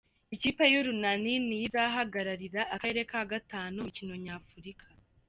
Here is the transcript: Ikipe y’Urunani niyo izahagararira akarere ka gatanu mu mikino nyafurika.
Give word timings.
Ikipe 0.35 0.63
y’Urunani 0.73 1.33
niyo 1.47 1.65
izahagararira 1.67 2.61
akarere 2.73 3.01
ka 3.11 3.21
gatanu 3.31 3.75
mu 3.79 3.85
mikino 3.87 4.13
nyafurika. 4.23 4.85